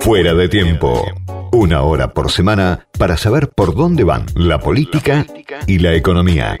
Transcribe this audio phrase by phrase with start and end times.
[0.00, 1.04] Fuera de tiempo.
[1.52, 5.26] Una hora por semana para saber por dónde van la política
[5.66, 6.56] y la economía.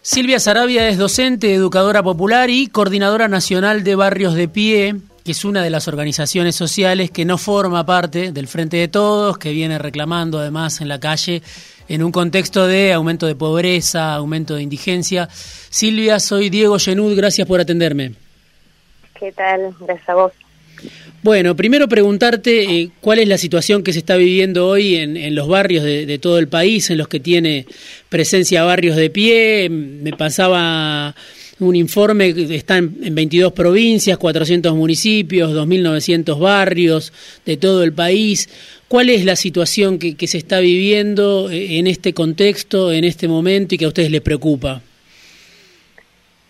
[0.00, 5.44] Silvia Sarabia es docente, educadora popular y coordinadora nacional de Barrios de Pie, que es
[5.44, 9.78] una de las organizaciones sociales que no forma parte del Frente de Todos, que viene
[9.78, 11.42] reclamando además en la calle
[11.88, 15.28] en un contexto de aumento de pobreza, aumento de indigencia.
[15.30, 18.23] Silvia, soy Diego Genud, gracias por atenderme.
[19.24, 19.74] ¿Qué tal?
[19.80, 20.32] Gracias a vos.
[21.22, 25.48] Bueno, primero preguntarte eh, cuál es la situación que se está viviendo hoy en, los
[25.48, 27.64] barrios de, todo el país, en los que tiene
[28.10, 29.70] presencia barrios de pie.
[29.70, 31.14] Me pasaba
[31.58, 37.10] un informe que está en, 22 provincias, 400 municipios, 2.900 barrios
[37.46, 38.50] de todo el país.
[38.88, 43.26] ¿Cuál es la situación que, que se está viviendo eh, en este contexto, en este
[43.26, 44.82] momento y que a ustedes les preocupa?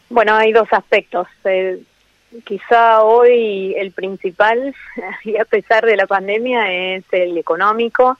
[0.09, 1.29] Bueno, hay dos aspectos.
[1.45, 1.79] Eh,
[2.45, 4.75] quizá hoy el principal,
[5.25, 8.17] y a pesar de la pandemia, es el económico.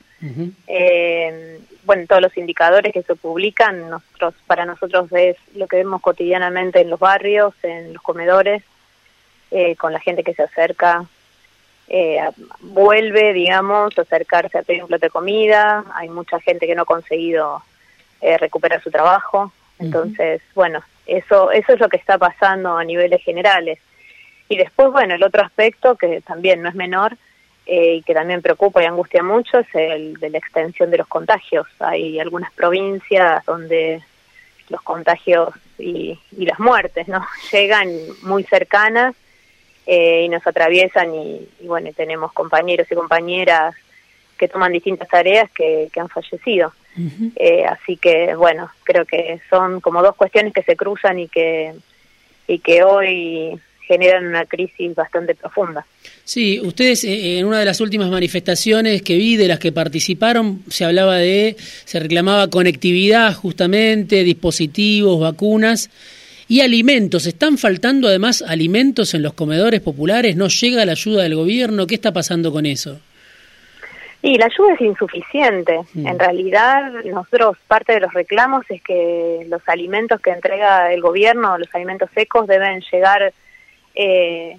[0.67, 6.01] eh, bueno, todos los indicadores que se publican, nosotros, para nosotros es lo que vemos
[6.01, 8.63] cotidianamente en los barrios, en los comedores,
[9.51, 11.05] eh, con la gente que se acerca,
[11.89, 12.19] eh,
[12.61, 15.85] vuelve, digamos, a acercarse a pedir un plato de comida.
[15.95, 17.63] Hay mucha gente que no ha conseguido
[18.21, 19.53] eh, recuperar su trabajo.
[19.79, 23.79] Entonces, bueno, eso, eso es lo que está pasando a niveles generales.
[24.55, 27.17] Y después, bueno, el otro aspecto que también no es menor
[27.67, 31.09] eh, y que también preocupa y angustia mucho es el de la extensión de los
[31.09, 31.67] contagios.
[31.81, 34.01] Hay algunas provincias donde
[34.69, 37.89] los contagios y, las muertes no llegan
[38.23, 39.17] muy cercanas
[39.87, 43.75] eh, y nos atraviesan y, bueno tenemos compañeros y compañeras
[44.39, 46.73] que toman distintas tareas que, han fallecido.
[47.35, 51.75] Eh, así que bueno creo que son como dos cuestiones que se cruzan y que
[52.47, 55.87] y que hoy generan una crisis bastante profunda.
[56.25, 60.63] Sí, ustedes eh, en una de las últimas manifestaciones que vi, de las que participaron,
[60.69, 65.91] se hablaba de, se reclamaba conectividad justamente, dispositivos, vacunas
[66.49, 67.27] y alimentos.
[67.27, 70.37] ¿Están faltando además alimentos en los comedores populares?
[70.37, 71.87] ¿No llega la ayuda del gobierno?
[71.87, 73.01] ¿Qué está pasando con eso?
[74.23, 75.81] Y la ayuda es insuficiente.
[75.93, 76.07] Mm.
[76.07, 81.59] En realidad, nosotros parte de los reclamos es que los alimentos que entrega el gobierno,
[81.59, 83.35] los alimentos secos, deben llegar
[83.95, 84.59] eh,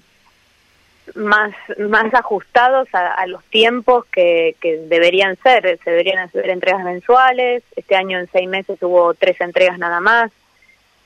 [1.13, 5.79] más, más ajustados a, los tiempos que, que, deberían ser.
[5.83, 7.63] Se deberían hacer entregas mensuales.
[7.75, 10.31] Este año en seis meses hubo tres entregas nada más.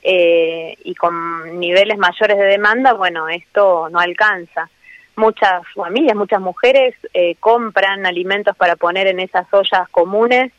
[0.01, 4.69] Eh, y con niveles mayores de demanda, bueno, esto no alcanza.
[5.15, 10.53] Muchas familias, muchas mujeres eh, compran alimentos para poner en esas ollas comunes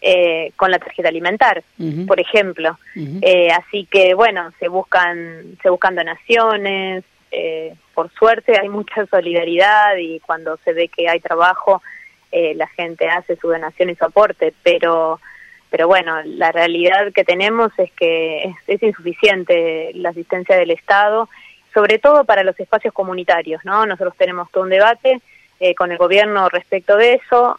[0.00, 1.64] eh, con la tarjeta alimentar,
[2.06, 2.78] por ejemplo.
[2.94, 7.02] eh, así que bueno, se buscan se buscan donaciones,
[7.36, 11.82] eh, por suerte hay mucha solidaridad y cuando se ve que hay trabajo,
[12.30, 15.20] eh, la gente hace su donación y su aporte, pero,
[15.68, 21.28] pero bueno, la realidad que tenemos es que es, insuficiente la asistencia del Estado,
[21.72, 23.84] sobre todo para los espacios comunitarios, ¿no?
[23.84, 25.20] Nosotros tenemos todo un debate
[25.58, 27.58] eh, con el gobierno respecto de eso,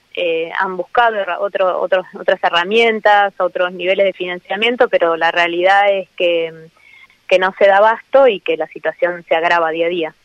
[0.57, 6.69] han buscado otro, otros, otras herramientas, otros niveles de financiamiento, pero la realidad es que
[7.27, 10.15] que no se da abasto y que la situación se agrava día a día.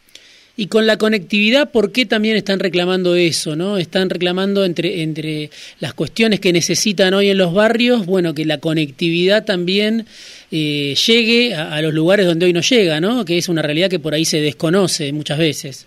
[0.60, 3.56] Y con la conectividad, ¿por qué también están reclamando eso?
[3.56, 3.78] ¿no?
[3.78, 8.58] Están reclamando entre, entre las cuestiones que necesitan hoy en los barrios, bueno, que la
[8.58, 10.06] conectividad también
[10.50, 13.24] eh, llegue a, los lugares donde hoy no llega, ¿no?
[13.24, 15.86] que es una realidad que por ahí se desconoce muchas veces.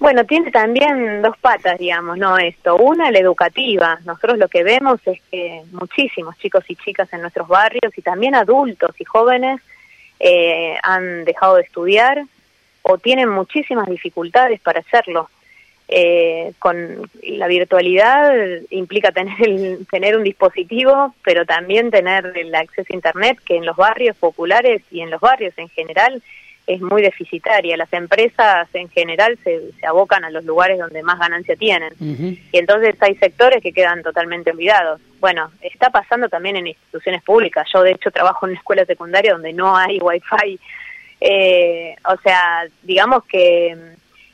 [0.00, 2.36] Bueno, tiene también dos patas, digamos, ¿no?
[2.36, 2.76] Esto.
[2.76, 3.98] Una, la educativa.
[4.04, 8.34] Nosotros lo que vemos es que muchísimos chicos y chicas en nuestros barrios y también
[8.34, 9.60] adultos y jóvenes
[10.20, 12.24] eh, han dejado de estudiar
[12.82, 15.28] o tienen muchísimas dificultades para hacerlo.
[15.88, 18.32] Eh, con la virtualidad
[18.70, 23.64] implica tener el, tener un dispositivo, pero también tener el acceso a internet que en
[23.66, 26.22] los barrios populares y en los barrios en general
[26.66, 27.76] es muy deficitaria.
[27.76, 31.92] Las empresas en general se, abocan a los lugares donde más ganancia tienen.
[32.00, 35.00] Y entonces hay sectores que quedan totalmente olvidados.
[35.20, 37.68] Bueno, está pasando también en instituciones públicas.
[37.72, 40.58] Yo de hecho trabajo en una escuela secundaria donde no hay wifi.
[41.20, 43.76] Eh, o sea, digamos que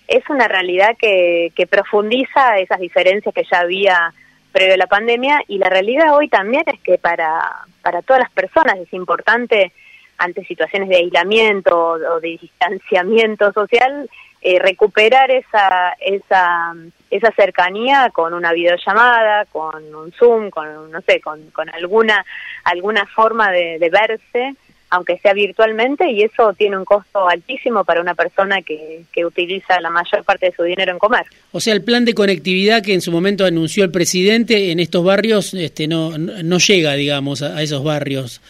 [0.09, 4.13] es una realidad que, que profundiza esas diferencias que ya había
[4.53, 8.31] previo a la pandemia y la realidad hoy también es que para, para todas las
[8.31, 9.73] personas es importante
[10.23, 14.09] ante situaciones de aislamiento o de distanciamiento social,
[14.41, 16.75] eh, recuperar esa, esa,
[17.11, 22.25] esa cercanía con una videollamada, con un Zoom, con, no sé, con, con alguna,
[22.65, 24.55] alguna forma de, verse
[24.95, 29.81] aunque sea virtualmente, y eso tiene un costo altísimo para una persona que, que utiliza
[29.81, 31.25] la mayor parte de su dinero en comer.
[31.53, 35.03] O sea, el plan de conectividad que en su momento anunció el presidente en estos
[35.03, 38.43] barrios este, no, no llega, digamos, a, esos barrios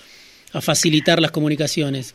[0.52, 2.14] a facilitar las comunicaciones.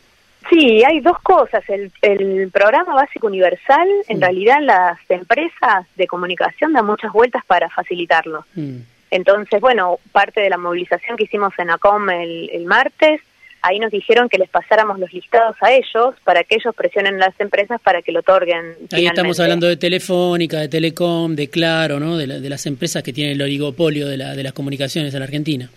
[0.50, 1.62] Sí, hay dos cosas.
[1.68, 7.68] El, el programa básico universal, en realidad las empresas de comunicación dan muchas vueltas para
[7.68, 8.44] facilitarlo.
[8.54, 8.78] Mm.
[9.10, 13.20] Entonces, bueno, parte de la movilización que hicimos en ACOM el, el martes
[13.62, 17.26] ahí nos dijeron que les pasáramos los listados a ellos para que ellos presionen a
[17.26, 18.74] las empresas para que lo otorguen.
[18.92, 22.16] Ahí estamos hablando de Telefónica, de Telecom, de Claro, ¿no?
[22.16, 25.70] De, las empresas que tienen el oligopolio de, la, de las comunicaciones en la Argentina.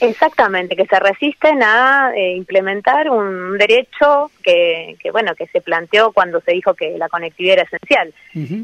[0.00, 6.12] Exactamente, que se resisten a eh, implementar un derecho que, que, bueno, que se planteó
[6.12, 8.14] cuando se dijo que la conectividad era esencial.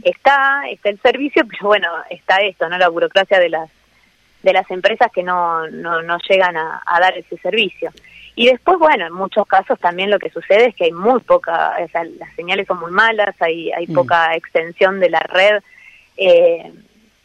[0.03, 2.79] Está, está el servicio, pero bueno, está esto, ¿no?
[2.79, 3.71] La burocracia de las
[4.43, 7.91] de las empresas que no, no, no llegan a, a dar ese servicio.
[8.37, 11.75] Y después, bueno, en muchos casos también lo que sucede es que hay muy poca,
[11.83, 13.95] o sea, las señales son muy malas, hay, hay mm.
[13.95, 15.63] poca extensión de la red
[16.17, 16.71] eh,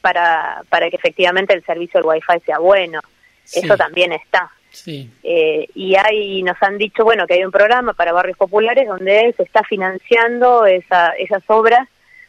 [0.01, 3.01] para, para que efectivamente el servicio del Wi-Fi sea bueno.
[3.45, 4.49] Eso también está.
[4.71, 5.09] Sí.
[5.23, 9.33] Eh, y hay, nos han dicho, bueno, que hay un programa para barrios populares donde
[9.35, 11.87] se está financiando esa, esas obras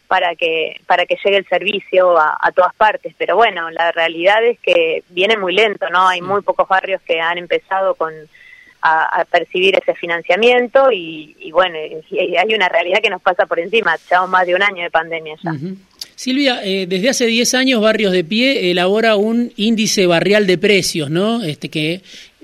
[0.09, 3.15] para que para que llegue el servicio a, a, todas partes.
[3.17, 6.09] Pero bueno, la realidad es que viene muy lento, ¿no?
[6.09, 8.13] Hay muy pocos barrios que han empezado con
[8.83, 14.31] a, percibir ese financiamiento y, bueno, hay una realidad que nos pasa por encima, llevamos
[14.31, 15.53] más de un año de pandemia ya.
[16.23, 21.11] Silvia, eh, desde hace 10 años Barrios de Pie elabora un índice barrial de precios,
[21.11, 21.43] ¿no?
[21.43, 22.01] Este que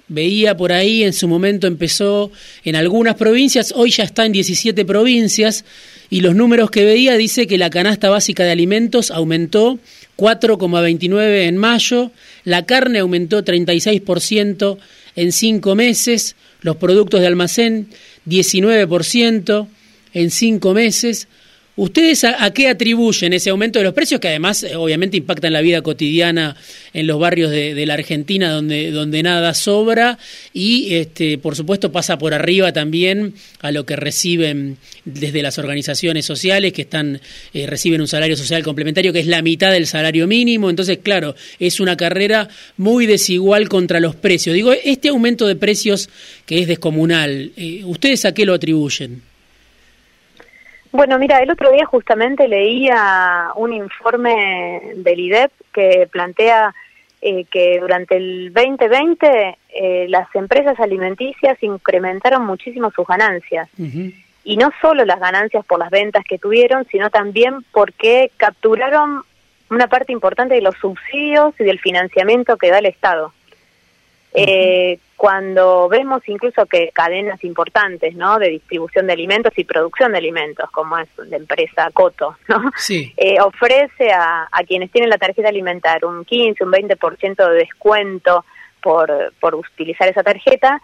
[0.08, 2.32] veía por ahí, en su momento empezó
[2.64, 5.64] en algunas provincias, hoy ya está en 17 provincias
[6.10, 9.78] y los números que veía dice que la canasta básica de alimentos aumentó
[10.16, 12.10] 4,29 en mayo,
[12.42, 14.76] la carne aumentó 36%
[15.14, 17.86] en cinco meses, los productos de almacén
[18.26, 19.69] 19%
[20.14, 21.28] en cinco meses,
[21.78, 25.60] ¿Ustedes a, qué atribuyen ese aumento de los precios que además eh, obviamente impactan la
[25.60, 26.56] vida cotidiana
[26.92, 30.19] en los barrios de, la Argentina donde, donde nada sobra
[30.52, 36.26] y este, por supuesto pasa por arriba también a lo que reciben desde las organizaciones
[36.26, 37.20] sociales que están
[37.54, 41.36] eh, reciben un salario social complementario que es la mitad del salario mínimo, entonces claro,
[41.60, 44.52] es una carrera muy desigual contra los precios.
[44.52, 46.10] Digo, este aumento de precios
[46.44, 49.28] que es descomunal, eh, ¿ustedes a qué lo atribuyen?
[50.90, 56.75] Bueno, mira, el otro día justamente leía un informe del IDEP que plantea
[57.20, 63.69] eh, que durante el 2020 eh, las empresas alimenticias incrementaron muchísimo sus ganancias.
[64.44, 69.23] Y no solo las ganancias por las ventas que tuvieron, sino también porque capturaron
[69.69, 73.32] una parte importante de los subsidios y del financiamiento que da el Estado.
[74.32, 78.38] Eh, cuando vemos incluso que cadenas importantes ¿no?
[78.38, 82.70] de distribución de alimentos y producción de alimentos, como es la empresa Coto, ¿no?
[83.16, 88.44] Eh, ofrece a, a, quienes tienen la tarjeta alimentar un 15, un 20% de descuento
[88.80, 90.80] por, por utilizar esa tarjeta,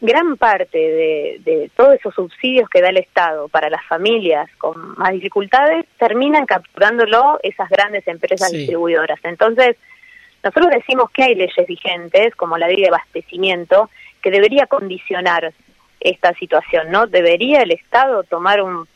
[0.00, 4.98] gran parte de, de, todos esos subsidios que da el Estado para las familias con
[4.98, 9.20] más dificultades terminan capturándolo esas grandes empresas distribuidoras.
[9.22, 9.76] Entonces,
[10.42, 13.90] nosotros decimos que hay leyes vigentes, como la ley de abastecimiento,
[14.22, 15.52] que debería condicionar
[16.00, 17.06] esta situación, ¿no?
[17.06, 18.86] Debería el Estado tomar un,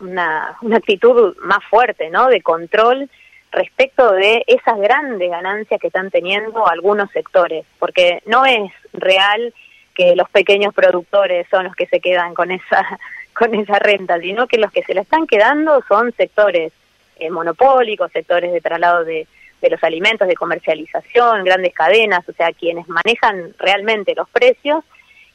[0.00, 2.28] una, una actitud más fuerte, ¿no?
[2.28, 3.10] De control
[3.50, 9.52] respecto de esas grandes ganancias que están teniendo algunos sectores, porque no es real
[9.94, 12.98] que los pequeños productores son los que se quedan con esa
[13.32, 16.72] con esa renta, sino que los que se la están quedando son sectores
[17.18, 19.26] eh, monopólicos, sectores de traslado de,
[19.60, 24.84] de los alimentos, de comercialización, grandes cadenas, o sea, quienes manejan realmente los precios.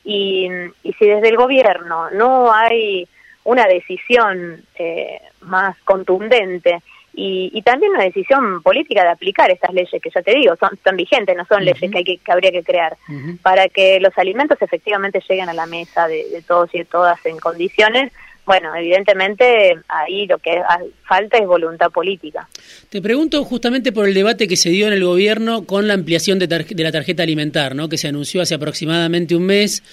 [0.03, 0.49] Y,
[0.83, 3.07] y si desde el gobierno no hay
[3.43, 6.81] una decisión eh, más contundente
[7.13, 10.79] y, y, también una decisión política de aplicar estas leyes que ya te digo, son,
[10.81, 12.95] son vigentes, no son leyes que, hay que, habría que crear,
[13.41, 17.23] para que los alimentos efectivamente lleguen a la mesa de, de todos y de todas
[17.25, 18.13] en condiciones
[18.45, 20.61] bueno, evidentemente ahí lo que
[21.03, 22.47] falta es voluntad política.
[22.89, 26.39] Te pregunto justamente por el debate que se dio en el gobierno con la ampliación
[26.39, 27.87] de, de la tarjeta alimentar, ¿no?
[27.87, 29.83] que se anunció hace aproximadamente un mes.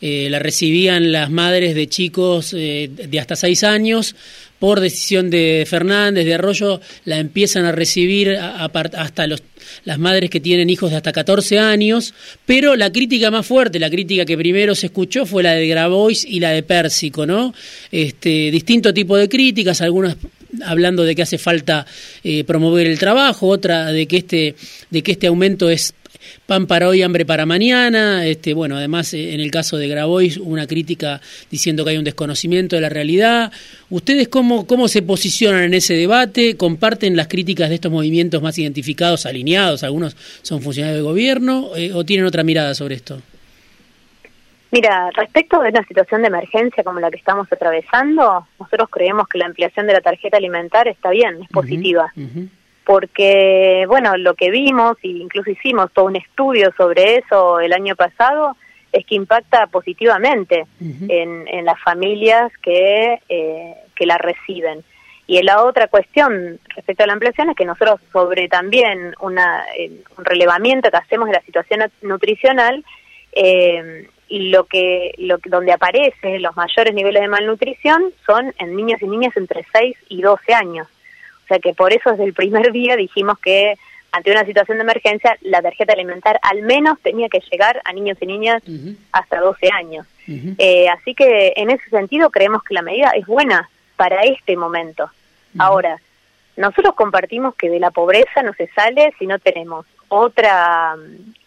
[0.00, 4.14] Eh, la recibían las madres de chicos eh, de hasta seis años.
[4.58, 9.42] Por decisión de Fernández, de Arroyo, la empiezan a recibir hasta los,
[9.84, 12.14] las madres que tienen hijos de hasta 14 años.
[12.44, 16.24] Pero la crítica más fuerte, la crítica que primero se escuchó fue la de Grabois
[16.24, 17.54] y la de Pérsico, ¿no?
[17.92, 20.16] Este, distinto tipo de críticas, algunas
[20.64, 21.86] hablando de que hace falta
[22.24, 24.54] eh, promover el trabajo, otra de que este
[24.90, 25.94] de que este aumento es
[26.46, 28.26] pan para hoy, hambre para mañana.
[28.26, 31.20] Este, bueno, además eh, en el caso de Grabois una crítica
[31.50, 33.52] diciendo que hay un desconocimiento de la realidad.
[33.90, 36.56] ¿Ustedes cómo, cómo se posicionan en ese debate?
[36.56, 39.82] ¿Comparten las críticas de estos movimientos más identificados, alineados?
[39.82, 43.20] Algunos son funcionarios de gobierno eh, o tienen otra mirada sobre esto?
[44.70, 49.38] Mira, respecto de una situación de emergencia como la que estamos atravesando, nosotros creemos que
[49.38, 52.12] la ampliación de la tarjeta alimentar está bien, es positiva
[52.88, 57.94] porque, bueno, lo que vimos, e incluso hicimos todo un estudio sobre eso el año
[57.94, 58.56] pasado,
[58.90, 64.82] es que impacta positivamente en, en, las familias que, eh, que la reciben.
[65.26, 69.66] Y la otra cuestión respecto a la ampliación es que nosotros sobre también una,
[70.16, 72.82] un relevamiento que hacemos de la situación nutricional,
[73.32, 79.02] eh, y lo que, lo, donde aparecen los mayores niveles de malnutrición son en niños
[79.02, 80.88] y niñas entre 6 y 12 años.
[81.48, 83.78] O sea que por eso desde el primer día dijimos que
[84.12, 88.18] ante una situación de emergencia la tarjeta alimentar al menos tenía que llegar a niños
[88.20, 88.62] y niñas
[89.12, 90.06] hasta 12 años.
[90.58, 95.10] Eh, así que en ese sentido creemos que la medida es buena para este momento.
[95.58, 95.98] Ahora,
[96.56, 100.96] nosotros compartimos que de la pobreza no se sale si no tenemos otra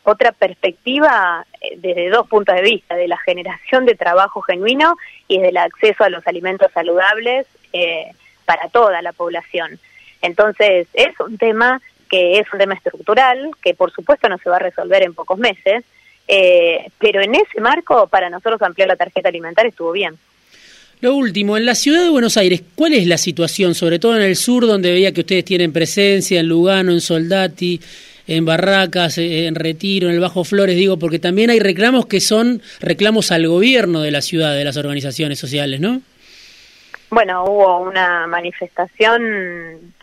[0.03, 5.39] otra perspectiva eh, desde dos puntos de vista, de la generación de trabajo genuino y
[5.39, 8.11] del acceso a los alimentos saludables eh,
[8.45, 9.79] para toda la población.
[10.21, 14.57] Entonces, es un tema que es un tema estructural, que por supuesto no se va
[14.57, 15.85] a resolver en pocos meses,
[16.27, 20.17] eh, pero en ese marco, para nosotros ampliar la tarjeta alimentaria estuvo bien.
[20.99, 24.21] Lo último, en la ciudad de Buenos Aires, ¿cuál es la situación, sobre todo en
[24.21, 27.81] el sur, donde veía que ustedes tienen presencia, en Lugano, en Soldati,
[28.27, 32.61] en Barracas, en Retiro, en el Bajo Flores, digo, porque también hay reclamos que son
[32.79, 36.01] reclamos al gobierno de la ciudad, de las organizaciones sociales, ¿no?
[37.09, 39.93] Bueno, hubo una manifestación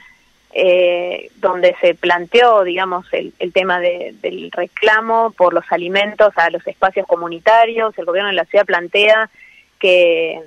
[0.52, 7.07] eh, donde se planteó, digamos, el, tema del reclamo por los alimentos a los espacios
[7.07, 7.97] comunitarios.
[7.99, 9.31] El gobierno de la ciudad plantea
[9.78, 10.40] que,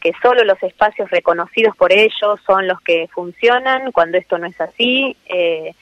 [0.00, 4.60] que solo los espacios reconocidos por ellos son los que funcionan, cuando esto no es
[4.60, 5.16] así.
[5.26, 5.72] Eh,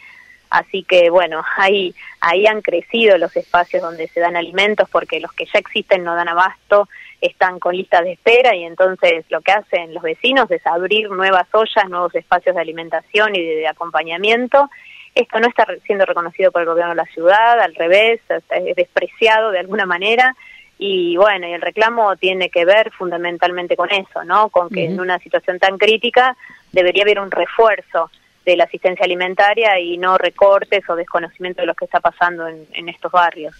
[0.51, 5.33] así que, bueno, ahí, ahí han crecido los espacios donde se dan alimentos porque los
[5.33, 6.89] que ya existen no dan abasto
[7.27, 11.47] están con listas de espera y entonces lo que hacen los vecinos es abrir nuevas
[11.53, 14.69] ollas, nuevos espacios de alimentación y de, acompañamiento.
[15.15, 19.53] Esto no está siendo reconocido por el gobierno de la ciudad, al revés, es despreciado
[19.53, 20.37] de alguna manera
[20.77, 24.51] y bueno, y el reclamo tiene que ver fundamentalmente con eso, ¿no?
[24.51, 26.37] Con que en una situación tan crítica
[26.73, 28.11] debería haber un refuerzo
[28.45, 32.89] de la asistencia alimentaria y no recortes o desconocimiento de lo que está pasando en
[32.89, 33.55] estos barrios.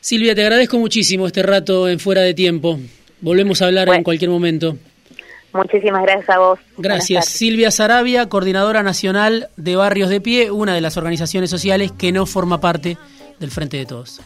[0.00, 2.78] Silvia, te agradezco muchísimo este rato en Fuera de Tiempo.
[3.20, 4.76] Volvemos a hablar en cualquier momento.
[5.52, 6.58] Muchísimas gracias a vos.
[6.76, 7.26] Gracias.
[7.26, 12.26] Silvia Sarabia, coordinadora nacional de Barrios de Pie, una de las organizaciones sociales que no
[12.26, 12.98] forma parte
[13.40, 14.20] del Frente de Todos.